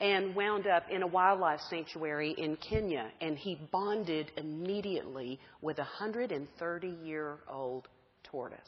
and 0.00 0.34
wound 0.34 0.66
up 0.66 0.84
in 0.90 1.02
a 1.02 1.06
wildlife 1.06 1.60
sanctuary 1.68 2.34
in 2.38 2.56
Kenya. 2.56 3.10
And 3.20 3.36
he 3.36 3.58
bonded 3.72 4.30
immediately 4.36 5.40
with 5.60 5.78
a 5.78 5.82
130 5.82 6.88
year 7.02 7.38
old 7.50 7.88
tortoise. 8.22 8.58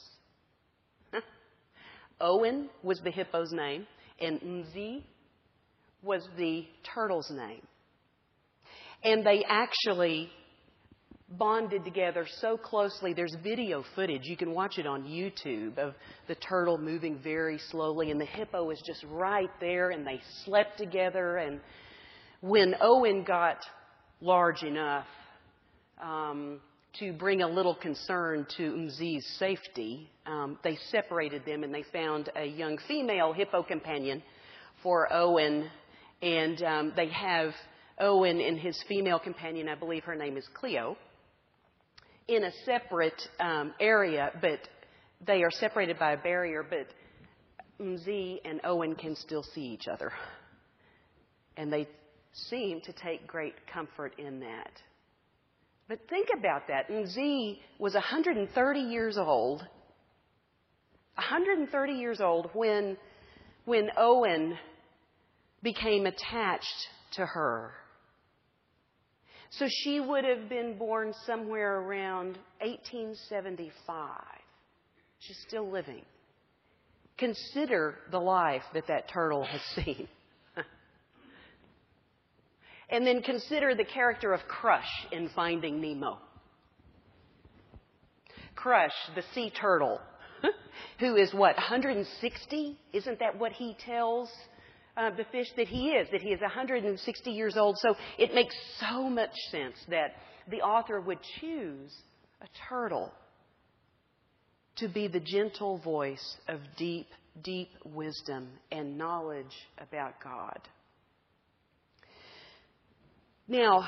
Owen 2.21 2.69
was 2.83 2.99
the 3.03 3.11
hippo's 3.11 3.53
name, 3.53 3.87
and 4.19 4.41
Mzee 4.41 5.03
was 6.03 6.27
the 6.37 6.65
turtle's 6.93 7.31
name. 7.31 7.65
And 9.03 9.25
they 9.25 9.43
actually 9.47 10.29
bonded 11.37 11.83
together 11.83 12.25
so 12.39 12.57
closely. 12.57 13.13
There's 13.13 13.35
video 13.43 13.83
footage. 13.95 14.23
You 14.25 14.37
can 14.37 14.51
watch 14.51 14.77
it 14.77 14.85
on 14.85 15.03
YouTube 15.03 15.77
of 15.77 15.93
the 16.27 16.35
turtle 16.35 16.77
moving 16.77 17.19
very 17.23 17.59
slowly, 17.69 18.11
and 18.11 18.19
the 18.19 18.25
hippo 18.25 18.69
is 18.69 18.81
just 18.85 19.03
right 19.09 19.49
there, 19.59 19.91
and 19.91 20.05
they 20.05 20.21
slept 20.45 20.77
together. 20.77 21.37
And 21.37 21.59
when 22.41 22.75
Owen 22.81 23.23
got 23.23 23.57
large 24.19 24.63
enough 24.63 25.05
um, 26.01 26.59
to 26.99 27.13
bring 27.13 27.41
a 27.41 27.47
little 27.47 27.75
concern 27.75 28.45
to 28.57 28.63
Mzee's 28.63 29.25
safety, 29.39 30.09
um, 30.25 30.59
they 30.63 30.77
separated 30.89 31.45
them 31.45 31.63
and 31.63 31.73
they 31.73 31.83
found 31.91 32.29
a 32.35 32.45
young 32.45 32.77
female 32.87 33.33
hippo 33.33 33.63
companion 33.63 34.21
for 34.83 35.11
Owen 35.11 35.69
And 36.21 36.61
um, 36.63 36.93
they 36.95 37.09
have 37.09 37.51
Owen 37.99 38.39
and 38.39 38.59
his 38.59 38.81
female 38.87 39.19
companion, 39.19 39.67
I 39.67 39.75
believe 39.75 40.03
her 40.03 40.15
name 40.15 40.37
is 40.37 40.47
Cleo, 40.53 40.97
in 42.31 42.45
a 42.45 42.51
separate 42.65 43.21
um, 43.39 43.73
area, 43.79 44.31
but 44.41 44.59
they 45.25 45.43
are 45.43 45.51
separated 45.51 45.99
by 45.99 46.13
a 46.13 46.17
barrier, 46.17 46.65
but 46.67 46.87
Mzee 47.79 48.39
and 48.45 48.61
Owen 48.63 48.95
can 48.95 49.15
still 49.15 49.43
see 49.43 49.61
each 49.61 49.87
other. 49.87 50.13
And 51.57 51.71
they 51.71 51.87
seem 52.33 52.79
to 52.81 52.93
take 52.93 53.27
great 53.27 53.55
comfort 53.71 54.13
in 54.17 54.39
that. 54.39 54.71
But 55.89 55.99
think 56.09 56.29
about 56.37 56.67
that. 56.69 56.87
Mzee 56.89 57.59
was 57.77 57.93
130 57.93 58.79
years 58.79 59.17
old. 59.17 59.59
130 61.15 61.93
years 61.93 62.21
old 62.21 62.49
when, 62.53 62.95
when 63.65 63.89
Owen 63.97 64.57
became 65.61 66.05
attached 66.05 66.87
to 67.15 67.25
her. 67.25 67.73
So 69.51 69.67
she 69.69 69.99
would 69.99 70.23
have 70.23 70.47
been 70.47 70.77
born 70.77 71.13
somewhere 71.25 71.79
around 71.79 72.37
1875. 72.61 74.09
She's 75.19 75.37
still 75.47 75.69
living. 75.69 76.03
Consider 77.17 77.95
the 78.11 78.19
life 78.19 78.63
that 78.73 78.87
that 78.87 79.09
turtle 79.09 79.43
has 79.43 79.61
seen. 79.75 80.07
and 82.89 83.05
then 83.05 83.21
consider 83.21 83.75
the 83.75 83.83
character 83.83 84.33
of 84.33 84.41
Crush 84.47 84.89
in 85.11 85.29
Finding 85.35 85.81
Nemo. 85.81 86.17
Crush, 88.55 88.93
the 89.15 89.23
sea 89.33 89.49
turtle, 89.49 89.99
who 90.99 91.15
is 91.17 91.33
what, 91.33 91.55
160? 91.55 92.77
Isn't 92.93 93.19
that 93.19 93.37
what 93.37 93.51
he 93.51 93.75
tells 93.85 94.29
uh, 94.97 95.09
the 95.11 95.25
fish 95.31 95.47
that 95.57 95.67
he 95.67 95.89
is, 95.89 96.07
that 96.11 96.21
he 96.21 96.29
is 96.29 96.41
160 96.41 97.31
years 97.31 97.57
old. 97.57 97.77
So 97.79 97.95
it 98.17 98.33
makes 98.33 98.55
so 98.79 99.09
much 99.09 99.33
sense 99.49 99.75
that 99.89 100.15
the 100.49 100.61
author 100.61 100.99
would 100.99 101.19
choose 101.39 101.93
a 102.41 102.47
turtle 102.69 103.11
to 104.77 104.87
be 104.87 105.07
the 105.07 105.19
gentle 105.19 105.77
voice 105.77 106.37
of 106.47 106.59
deep, 106.77 107.07
deep 107.43 107.69
wisdom 107.85 108.49
and 108.71 108.97
knowledge 108.97 109.55
about 109.77 110.13
God. 110.23 110.59
Now, 113.47 113.87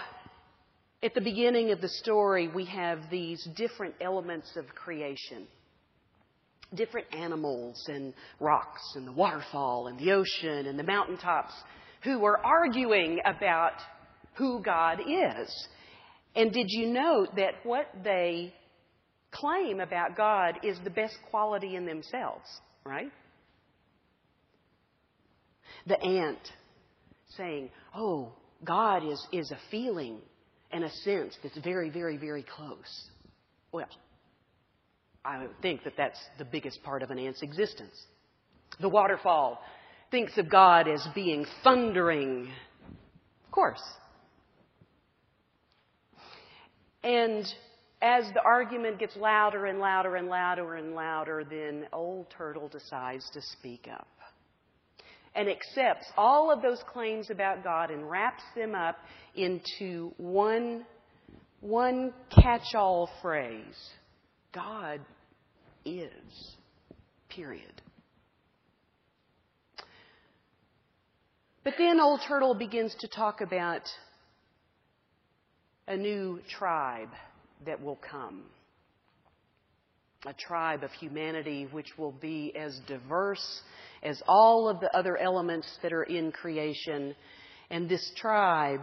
at 1.01 1.13
the 1.13 1.21
beginning 1.21 1.71
of 1.71 1.81
the 1.81 1.89
story, 1.89 2.47
we 2.47 2.65
have 2.65 2.99
these 3.09 3.47
different 3.55 3.95
elements 4.01 4.55
of 4.55 4.67
creation 4.67 5.47
different 6.75 7.07
animals 7.13 7.83
and 7.87 8.13
rocks 8.39 8.81
and 8.95 9.07
the 9.07 9.11
waterfall 9.11 9.87
and 9.87 9.99
the 9.99 10.11
ocean 10.11 10.67
and 10.67 10.77
the 10.77 10.83
mountaintops 10.83 11.53
who 12.03 12.23
are 12.25 12.37
arguing 12.43 13.19
about 13.25 13.73
who 14.35 14.61
God 14.61 14.99
is. 14.99 15.67
And 16.35 16.51
did 16.51 16.65
you 16.69 16.87
note 16.87 17.35
that 17.35 17.53
what 17.63 17.87
they 18.03 18.53
claim 19.31 19.79
about 19.79 20.15
God 20.15 20.59
is 20.63 20.77
the 20.83 20.89
best 20.89 21.15
quality 21.29 21.75
in 21.75 21.85
themselves, 21.85 22.47
right? 22.85 23.11
The 25.87 26.01
ant 26.01 26.39
saying, 27.37 27.69
Oh, 27.95 28.33
God 28.63 29.03
is, 29.05 29.27
is 29.31 29.51
a 29.51 29.57
feeling 29.69 30.19
and 30.71 30.83
a 30.83 30.89
sense 31.03 31.37
that's 31.43 31.57
very, 31.59 31.89
very, 31.89 32.17
very 32.17 32.43
close. 32.43 33.09
Well, 33.71 33.87
I 35.25 35.47
think 35.61 35.83
that 35.83 35.93
that's 35.95 36.19
the 36.37 36.45
biggest 36.45 36.83
part 36.83 37.01
of 37.01 37.11
an 37.11 37.17
ant's 37.17 37.41
existence. 37.41 37.95
The 38.81 38.89
waterfall 38.89 39.61
thinks 40.11 40.37
of 40.37 40.49
God 40.49 40.87
as 40.87 41.05
being 41.15 41.45
thundering. 41.63 42.49
Of 43.45 43.51
course. 43.51 43.81
And 47.03 47.45
as 48.01 48.25
the 48.33 48.41
argument 48.43 48.99
gets 48.99 49.15
louder 49.15 49.65
and 49.65 49.79
louder 49.79 50.15
and 50.15 50.27
louder 50.27 50.75
and 50.75 50.93
louder, 50.93 51.45
then 51.49 51.87
Old 51.93 52.27
Turtle 52.37 52.67
decides 52.67 53.29
to 53.33 53.41
speak 53.41 53.87
up 53.91 54.07
and 55.35 55.49
accepts 55.49 56.05
all 56.17 56.51
of 56.51 56.61
those 56.61 56.81
claims 56.91 57.29
about 57.29 57.63
God 57.63 57.91
and 57.91 58.09
wraps 58.09 58.43
them 58.55 58.75
up 58.75 58.97
into 59.35 60.13
one, 60.17 60.85
one 61.61 62.13
catch 62.29 62.75
all 62.75 63.09
phrase 63.21 63.91
God 64.53 65.01
is. 65.85 66.11
Period. 67.29 67.81
But 71.63 71.73
then 71.77 71.99
Old 71.99 72.21
Turtle 72.27 72.53
begins 72.53 72.95
to 72.99 73.07
talk 73.07 73.41
about 73.41 73.81
a 75.87 75.97
new 75.97 76.39
tribe 76.57 77.09
that 77.65 77.81
will 77.81 77.99
come. 78.09 78.43
A 80.25 80.33
tribe 80.33 80.83
of 80.83 80.91
humanity 80.91 81.67
which 81.71 81.97
will 81.97 82.11
be 82.11 82.53
as 82.55 82.79
diverse 82.87 83.61
as 84.03 84.21
all 84.27 84.69
of 84.69 84.79
the 84.79 84.95
other 84.95 85.17
elements 85.17 85.67
that 85.81 85.91
are 85.91 86.03
in 86.03 86.31
creation. 86.31 87.15
And 87.69 87.89
this 87.89 88.11
tribe 88.17 88.81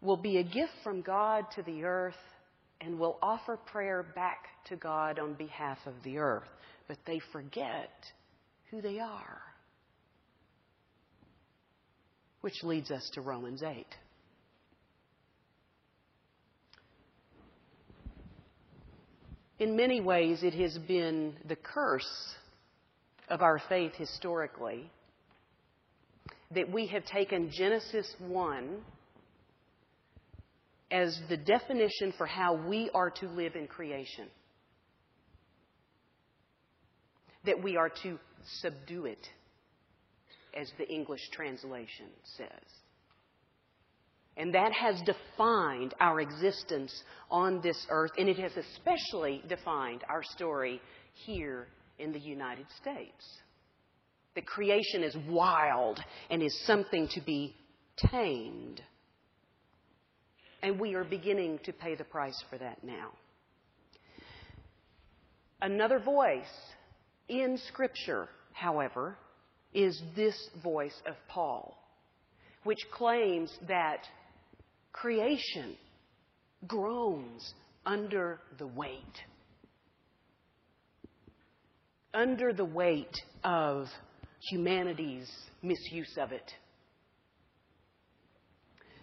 will 0.00 0.16
be 0.16 0.38
a 0.38 0.42
gift 0.42 0.72
from 0.82 1.02
God 1.02 1.44
to 1.54 1.62
the 1.62 1.84
earth 1.84 2.14
and 2.80 2.98
will 2.98 3.18
offer 3.22 3.56
prayer 3.56 4.04
back 4.14 4.46
to 4.66 4.76
God 4.76 5.18
on 5.18 5.34
behalf 5.34 5.78
of 5.86 5.94
the 6.02 6.18
earth. 6.18 6.48
But 6.88 6.98
they 7.06 7.20
forget 7.32 7.90
who 8.70 8.80
they 8.80 8.98
are. 8.98 9.40
Which 12.40 12.62
leads 12.62 12.90
us 12.90 13.10
to 13.14 13.20
Romans 13.20 13.62
8. 13.62 13.86
In 19.58 19.76
many 19.76 20.00
ways, 20.00 20.42
it 20.42 20.54
has 20.54 20.78
been 20.78 21.34
the 21.46 21.56
curse 21.56 22.34
of 23.28 23.42
our 23.42 23.60
faith 23.68 23.92
historically 23.94 24.90
that 26.54 26.72
we 26.72 26.86
have 26.86 27.04
taken 27.04 27.50
Genesis 27.52 28.12
1 28.18 28.78
as 30.90 31.18
the 31.28 31.36
definition 31.36 32.12
for 32.18 32.26
how 32.26 32.54
we 32.54 32.90
are 32.94 33.10
to 33.10 33.28
live 33.28 33.54
in 33.54 33.66
creation. 33.66 34.26
That 37.44 37.62
we 37.62 37.76
are 37.76 37.90
to 38.02 38.18
subdue 38.60 39.06
it, 39.06 39.26
as 40.58 40.70
the 40.78 40.88
English 40.88 41.20
translation 41.32 42.06
says. 42.36 42.48
And 44.36 44.54
that 44.54 44.72
has 44.72 45.00
defined 45.02 45.94
our 46.00 46.20
existence 46.20 47.02
on 47.30 47.60
this 47.60 47.86
earth, 47.90 48.12
and 48.18 48.28
it 48.28 48.38
has 48.38 48.52
especially 48.56 49.42
defined 49.48 50.02
our 50.08 50.22
story 50.22 50.80
here 51.26 51.66
in 51.98 52.12
the 52.12 52.18
United 52.20 52.66
States. 52.80 53.24
That 54.34 54.46
creation 54.46 55.02
is 55.02 55.16
wild 55.28 56.00
and 56.30 56.42
is 56.42 56.58
something 56.66 57.08
to 57.08 57.20
be 57.20 57.54
tamed. 57.96 58.80
And 60.62 60.78
we 60.78 60.94
are 60.94 61.04
beginning 61.04 61.60
to 61.64 61.72
pay 61.72 61.94
the 61.94 62.04
price 62.04 62.42
for 62.50 62.58
that 62.58 62.84
now. 62.84 63.12
Another 65.62 65.98
voice 65.98 66.44
in 67.28 67.58
Scripture, 67.68 68.28
however, 68.52 69.16
is 69.72 70.00
this 70.16 70.36
voice 70.62 70.98
of 71.06 71.14
Paul, 71.28 71.76
which 72.64 72.80
claims 72.92 73.52
that 73.68 74.00
creation 74.92 75.76
groans 76.66 77.54
under 77.86 78.40
the 78.58 78.66
weight. 78.66 79.24
Under 82.12 82.52
the 82.52 82.64
weight 82.64 83.16
of 83.44 83.86
humanity's 84.50 85.30
misuse 85.62 86.16
of 86.18 86.32
it. 86.32 86.52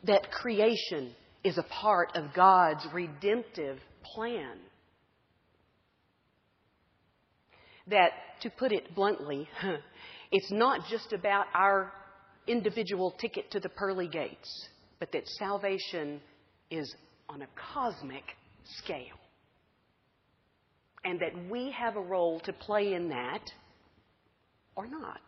That 0.04 0.32
creation 0.32 1.16
is 1.48 1.58
a 1.58 1.64
part 1.64 2.12
of 2.14 2.34
God's 2.36 2.86
redemptive 2.94 3.80
plan. 4.04 4.58
That, 7.88 8.12
to 8.42 8.50
put 8.50 8.74
it 8.74 8.94
bluntly, 8.94 9.48
it's 10.32 10.52
not 10.52 10.82
just 10.90 11.14
about 11.14 11.46
our 11.54 11.94
individual 12.48 13.12
ticket 13.12 13.50
to 13.52 13.62
the 13.62 13.70
pearly 13.70 14.10
gates, 14.10 14.68
but 15.00 15.14
that 15.14 15.26
salvation 15.40 16.20
is 16.70 16.94
on 17.30 17.42
a 17.42 17.48
cosmic 17.74 18.24
scale. 18.84 19.18
And 21.06 21.22
that 21.22 21.50
we 21.50 21.72
have 21.72 21.96
a 21.96 22.02
role 22.02 22.42
to 22.42 22.52
play 22.52 22.94
in 22.94 23.08
that 23.08 23.50
or 24.76 24.86
not. 24.86 25.22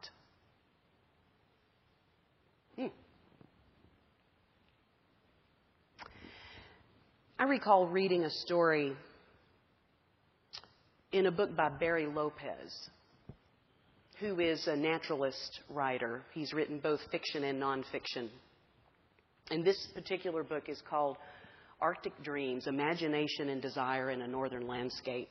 I 7.42 7.46
recall 7.46 7.88
reading 7.88 8.26
a 8.26 8.30
story 8.30 8.92
in 11.14 11.26
a 11.26 11.32
book 11.32 11.56
by 11.56 11.70
Barry 11.70 12.06
Lopez, 12.06 12.90
who 14.20 14.42
is 14.42 14.68
a 14.68 14.76
naturalist 14.76 15.62
writer. 15.70 16.22
He's 16.34 16.52
written 16.52 16.80
both 16.80 17.00
fiction 17.10 17.46
and 17.46 17.58
nonfiction. 17.58 18.28
And 19.52 19.64
this 19.64 19.88
particular 19.96 20.44
book 20.44 20.68
is 20.68 20.82
called 20.90 21.16
Arctic 21.80 22.12
Dreams 22.24 22.68
Imagination 22.68 23.48
and 23.48 23.62
Desire 23.62 24.12
in 24.12 24.22
a 24.22 24.28
Northern 24.28 24.68
Landscape. 24.68 25.30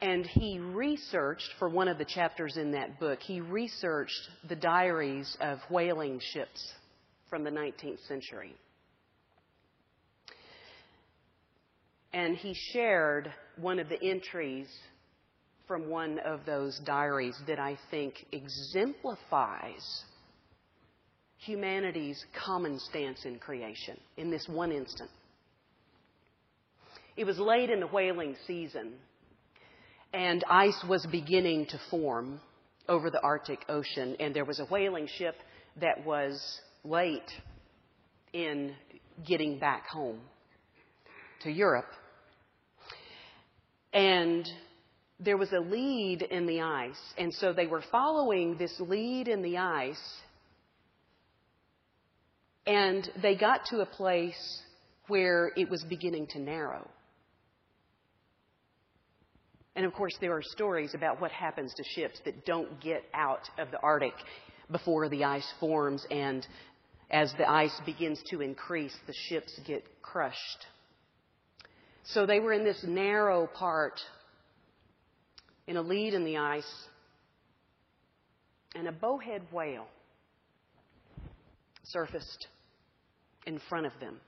And 0.00 0.24
he 0.24 0.58
researched, 0.58 1.50
for 1.58 1.68
one 1.68 1.88
of 1.88 1.98
the 1.98 2.06
chapters 2.06 2.56
in 2.56 2.72
that 2.72 2.98
book, 2.98 3.18
he 3.20 3.42
researched 3.42 4.30
the 4.48 4.56
diaries 4.56 5.36
of 5.42 5.58
whaling 5.68 6.18
ships 6.32 6.66
from 7.28 7.44
the 7.44 7.50
19th 7.50 8.00
century. 8.08 8.54
And 12.16 12.34
he 12.34 12.54
shared 12.72 13.30
one 13.56 13.78
of 13.78 13.90
the 13.90 14.02
entries 14.02 14.68
from 15.68 15.90
one 15.90 16.18
of 16.20 16.46
those 16.46 16.78
diaries 16.78 17.36
that 17.46 17.58
I 17.58 17.76
think 17.90 18.24
exemplifies 18.32 20.02
humanity's 21.36 22.24
common 22.42 22.78
stance 22.78 23.26
in 23.26 23.38
creation 23.38 24.00
in 24.16 24.30
this 24.30 24.48
one 24.48 24.72
instant. 24.72 25.10
It 27.18 27.24
was 27.24 27.38
late 27.38 27.68
in 27.68 27.80
the 27.80 27.86
whaling 27.86 28.34
season, 28.46 28.94
and 30.14 30.42
ice 30.48 30.82
was 30.88 31.06
beginning 31.12 31.66
to 31.66 31.78
form 31.90 32.40
over 32.88 33.10
the 33.10 33.20
Arctic 33.20 33.62
Ocean, 33.68 34.16
and 34.20 34.34
there 34.34 34.46
was 34.46 34.58
a 34.58 34.64
whaling 34.64 35.06
ship 35.18 35.34
that 35.82 36.06
was 36.06 36.62
late 36.82 37.30
in 38.32 38.74
getting 39.26 39.58
back 39.58 39.86
home 39.88 40.20
to 41.42 41.50
Europe. 41.50 41.84
And 43.96 44.46
there 45.18 45.38
was 45.38 45.50
a 45.52 45.58
lead 45.58 46.20
in 46.20 46.44
the 46.44 46.60
ice, 46.60 47.00
and 47.16 47.32
so 47.32 47.54
they 47.54 47.66
were 47.66 47.82
following 47.90 48.58
this 48.58 48.78
lead 48.78 49.26
in 49.26 49.40
the 49.40 49.56
ice, 49.56 49.96
and 52.66 53.08
they 53.22 53.34
got 53.34 53.64
to 53.70 53.80
a 53.80 53.86
place 53.86 54.60
where 55.06 55.50
it 55.56 55.70
was 55.70 55.82
beginning 55.88 56.26
to 56.32 56.38
narrow. 56.38 56.86
And 59.74 59.86
of 59.86 59.94
course, 59.94 60.14
there 60.20 60.34
are 60.34 60.42
stories 60.42 60.92
about 60.92 61.18
what 61.18 61.32
happens 61.32 61.72
to 61.72 61.84
ships 61.94 62.20
that 62.26 62.44
don't 62.44 62.78
get 62.82 63.02
out 63.14 63.48
of 63.58 63.70
the 63.70 63.80
Arctic 63.80 64.12
before 64.70 65.08
the 65.08 65.24
ice 65.24 65.50
forms, 65.58 66.04
and 66.10 66.46
as 67.10 67.32
the 67.38 67.50
ice 67.50 67.80
begins 67.86 68.20
to 68.28 68.42
increase, 68.42 68.94
the 69.06 69.14
ships 69.30 69.58
get 69.66 69.84
crushed. 70.02 70.66
So 72.10 72.24
they 72.24 72.40
were 72.40 72.52
in 72.52 72.64
this 72.64 72.82
narrow 72.86 73.46
part 73.46 74.00
in 75.66 75.76
a 75.76 75.82
lead 75.82 76.14
in 76.14 76.24
the 76.24 76.36
ice, 76.36 76.86
and 78.74 78.86
a 78.86 78.92
bowhead 78.92 79.42
whale 79.50 79.88
surfaced 81.82 82.46
in 83.46 83.60
front 83.68 83.86
of 83.86 83.92
them. 84.00 84.20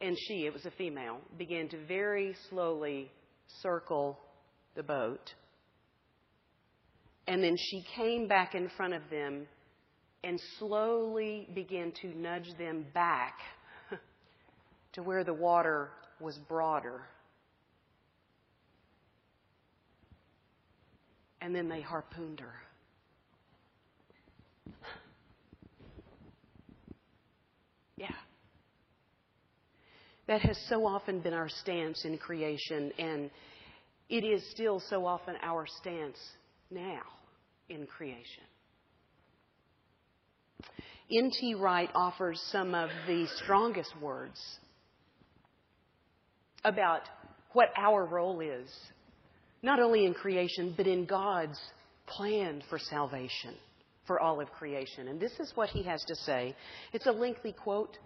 And 0.00 0.16
she, 0.28 0.46
it 0.46 0.52
was 0.52 0.64
a 0.64 0.70
female, 0.70 1.18
began 1.36 1.68
to 1.70 1.86
very 1.86 2.34
slowly 2.48 3.10
circle 3.62 4.18
the 4.74 4.82
boat. 4.82 5.32
And 7.26 7.42
then 7.42 7.56
she 7.58 7.84
came 7.94 8.28
back 8.28 8.54
in 8.54 8.70
front 8.76 8.94
of 8.94 9.02
them 9.10 9.46
and 10.22 10.40
slowly 10.58 11.48
began 11.54 11.92
to 12.02 12.08
nudge 12.08 12.48
them 12.58 12.86
back 12.94 13.34
to 14.96 15.02
where 15.02 15.24
the 15.24 15.34
water 15.34 15.90
was 16.20 16.38
broader. 16.48 17.02
And 21.42 21.54
then 21.54 21.68
they 21.68 21.82
harpooned 21.82 22.40
her. 22.40 22.54
Yeah. 27.98 28.08
That 30.26 30.40
has 30.40 30.58
so 30.68 30.86
often 30.86 31.20
been 31.20 31.34
our 31.34 31.50
stance 31.50 32.04
in 32.04 32.16
creation, 32.16 32.90
and 32.98 33.30
it 34.08 34.24
is 34.24 34.42
still 34.50 34.80
so 34.80 35.06
often 35.06 35.36
our 35.42 35.66
stance 35.80 36.18
now 36.70 37.02
in 37.68 37.86
creation. 37.86 38.44
N.T. 41.10 41.54
Wright 41.54 41.90
offers 41.94 42.40
some 42.50 42.74
of 42.74 42.88
the 43.06 43.26
strongest 43.42 43.92
words 44.00 44.40
about 46.66 47.02
what 47.52 47.68
our 47.76 48.04
role 48.04 48.40
is, 48.40 48.68
not 49.62 49.80
only 49.80 50.04
in 50.04 50.12
creation, 50.12 50.74
but 50.76 50.86
in 50.86 51.06
God's 51.06 51.58
plan 52.06 52.62
for 52.68 52.78
salvation 52.78 53.54
for 54.06 54.20
all 54.20 54.40
of 54.40 54.50
creation. 54.52 55.08
And 55.08 55.18
this 55.18 55.32
is 55.40 55.52
what 55.54 55.70
he 55.70 55.82
has 55.84 56.02
to 56.04 56.14
say. 56.14 56.54
It's 56.92 57.06
a 57.06 57.12
lengthy 57.12 57.52
quote, 57.52 57.96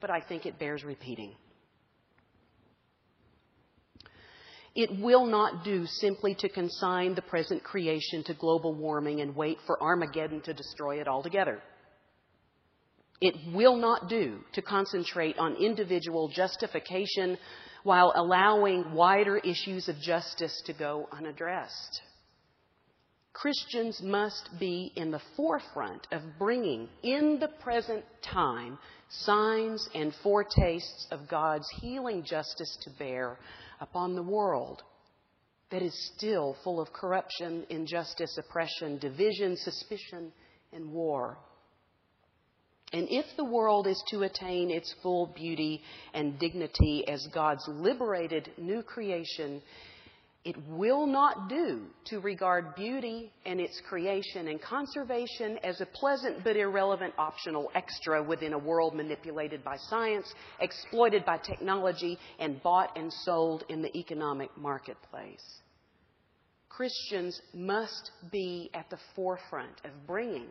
but 0.00 0.10
I 0.10 0.20
think 0.20 0.46
it 0.46 0.58
bears 0.58 0.84
repeating. 0.84 1.34
It 4.74 4.90
will 5.00 5.26
not 5.26 5.64
do 5.64 5.86
simply 5.86 6.34
to 6.36 6.48
consign 6.48 7.14
the 7.14 7.22
present 7.22 7.62
creation 7.62 8.24
to 8.24 8.34
global 8.34 8.74
warming 8.74 9.20
and 9.20 9.36
wait 9.36 9.58
for 9.66 9.80
Armageddon 9.80 10.40
to 10.42 10.54
destroy 10.54 11.00
it 11.00 11.06
altogether. 11.06 11.62
It 13.20 13.36
will 13.54 13.76
not 13.76 14.08
do 14.08 14.40
to 14.54 14.62
concentrate 14.62 15.38
on 15.38 15.54
individual 15.56 16.28
justification 16.28 17.38
while 17.84 18.12
allowing 18.16 18.92
wider 18.92 19.36
issues 19.38 19.88
of 19.88 20.00
justice 20.00 20.62
to 20.66 20.72
go 20.72 21.08
unaddressed. 21.12 22.00
Christians 23.34 24.00
must 24.02 24.48
be 24.58 24.92
in 24.96 25.10
the 25.10 25.20
forefront 25.36 26.06
of 26.10 26.22
bringing 26.38 26.88
in 27.02 27.38
the 27.40 27.50
present 27.62 28.04
time 28.22 28.78
signs 29.10 29.88
and 29.94 30.14
foretastes 30.22 31.06
of 31.10 31.28
God's 31.28 31.68
healing 31.80 32.24
justice 32.24 32.76
to 32.82 32.90
bear 32.98 33.38
upon 33.80 34.14
the 34.14 34.22
world 34.22 34.82
that 35.70 35.82
is 35.82 36.12
still 36.16 36.56
full 36.64 36.80
of 36.80 36.92
corruption, 36.92 37.66
injustice, 37.68 38.38
oppression, 38.38 38.98
division, 38.98 39.56
suspicion, 39.56 40.32
and 40.72 40.90
war. 40.90 41.36
And 42.94 43.08
if 43.10 43.26
the 43.36 43.44
world 43.44 43.88
is 43.88 44.00
to 44.10 44.22
attain 44.22 44.70
its 44.70 44.94
full 45.02 45.26
beauty 45.26 45.82
and 46.14 46.38
dignity 46.38 47.04
as 47.08 47.26
God's 47.34 47.66
liberated 47.66 48.52
new 48.56 48.84
creation, 48.84 49.60
it 50.44 50.54
will 50.68 51.04
not 51.04 51.48
do 51.48 51.86
to 52.04 52.20
regard 52.20 52.76
beauty 52.76 53.32
and 53.44 53.60
its 53.60 53.82
creation 53.88 54.46
and 54.46 54.62
conservation 54.62 55.58
as 55.64 55.80
a 55.80 55.86
pleasant 55.86 56.44
but 56.44 56.56
irrelevant 56.56 57.14
optional 57.18 57.68
extra 57.74 58.22
within 58.22 58.52
a 58.52 58.58
world 58.58 58.94
manipulated 58.94 59.64
by 59.64 59.76
science, 59.76 60.32
exploited 60.60 61.24
by 61.24 61.36
technology, 61.38 62.16
and 62.38 62.62
bought 62.62 62.96
and 62.96 63.12
sold 63.12 63.64
in 63.68 63.82
the 63.82 63.92
economic 63.98 64.56
marketplace. 64.56 65.42
Christians 66.68 67.40
must 67.52 68.12
be 68.30 68.70
at 68.72 68.88
the 68.88 68.98
forefront 69.16 69.80
of 69.84 69.90
bringing, 70.06 70.46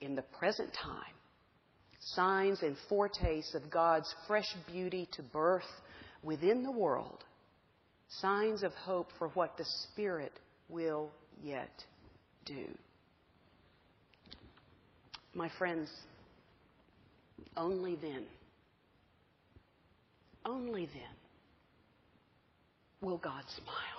in 0.00 0.16
the 0.16 0.22
present 0.36 0.72
time, 0.74 1.14
signs 2.04 2.62
and 2.62 2.76
foretastes 2.88 3.54
of 3.54 3.70
God's 3.70 4.12
fresh 4.26 4.54
beauty 4.70 5.08
to 5.12 5.22
birth 5.22 5.62
within 6.22 6.62
the 6.62 6.72
world 6.72 7.24
signs 8.20 8.62
of 8.62 8.72
hope 8.74 9.08
for 9.18 9.28
what 9.28 9.56
the 9.56 9.64
Spirit 9.64 10.32
will 10.68 11.10
yet 11.42 11.84
do. 12.44 12.66
My 15.34 15.50
friends, 15.58 15.90
only 17.56 17.96
then, 17.96 18.24
only 20.46 20.86
then 20.86 21.16
will 23.00 23.18
God 23.18 23.42
smile. 23.56 23.93